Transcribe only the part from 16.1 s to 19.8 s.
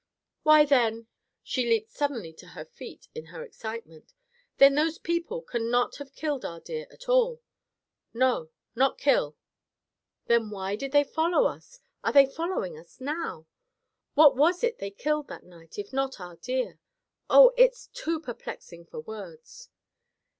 our deer? Oh! it's too perplexing for words."